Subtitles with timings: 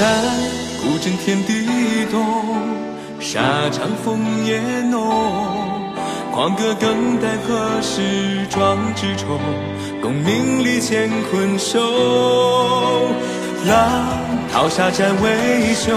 [0.00, 0.08] 战
[0.80, 1.52] 古震天地
[2.10, 2.24] 动，
[3.20, 5.12] 沙场烽烟浓。
[6.32, 9.38] 狂歌更待何时壮志酬？
[10.00, 11.78] 功名利乾坤收。
[13.66, 13.76] 浪
[14.50, 15.94] 淘沙战为雄，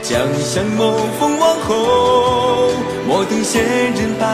[0.00, 2.70] 将相谋封王侯。
[3.08, 4.26] 莫等闲人白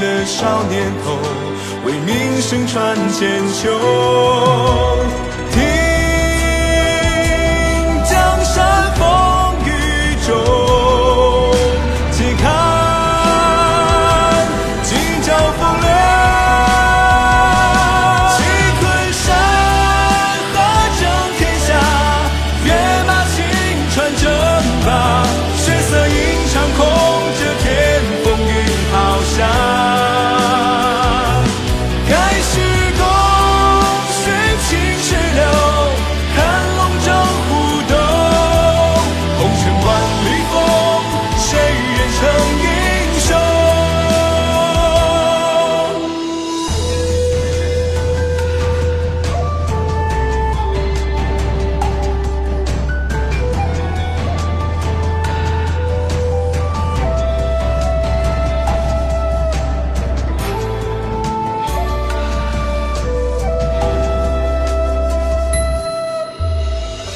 [0.00, 1.18] 了少年头，
[1.84, 5.03] 为名声传千秋。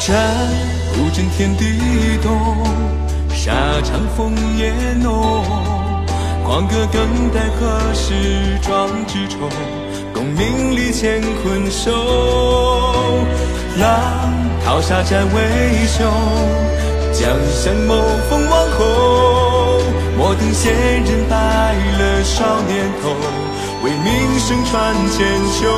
[0.08, 0.16] 战
[0.94, 1.66] 鼓震天地
[2.22, 2.34] 动，
[3.28, 3.52] 沙
[3.82, 5.44] 场烽烟浓。
[6.46, 9.36] 狂歌更待何时壮志酬？
[10.14, 11.92] 功名利乾坤收。
[13.78, 14.32] 浪
[14.64, 16.06] 淘沙战为雄，
[17.12, 17.94] 将相谋
[18.30, 19.82] 封王侯。
[20.16, 21.36] 莫等闲人白
[21.98, 23.14] 了少年头，
[23.84, 25.18] 为名声传千
[25.60, 25.68] 秋。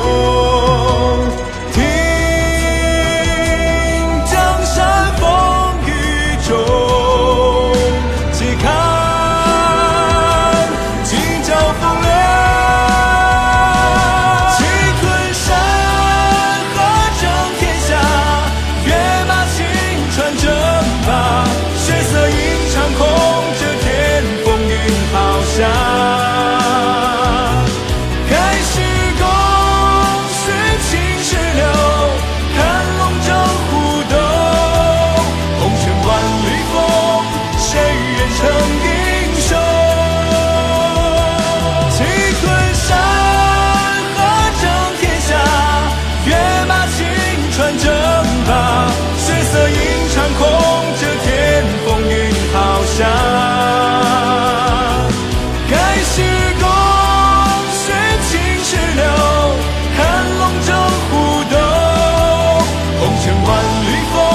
[25.51, 25.67] 下
[28.29, 28.79] 盖世
[29.19, 29.25] 功
[30.31, 30.41] 勋
[30.87, 30.89] 青
[31.21, 31.61] 史留，
[32.55, 32.59] 看
[32.97, 33.29] 龙争
[33.67, 33.71] 虎
[34.09, 34.15] 斗，
[35.59, 36.09] 红尘万
[36.45, 36.73] 里风，
[37.59, 37.67] 谁
[38.15, 38.39] 人称
[38.85, 38.87] 英
[39.41, 39.49] 雄？
[41.91, 41.97] 气
[42.39, 42.41] 吞
[42.73, 42.87] 山
[44.15, 44.17] 河
[44.61, 44.63] 争
[45.01, 45.29] 天下，
[46.27, 46.29] 跃
[46.65, 46.97] 马青
[47.51, 47.85] 川争
[48.47, 48.49] 霸，
[49.17, 49.75] 血色映
[50.15, 50.70] 长空。
[63.51, 64.30] 万里风。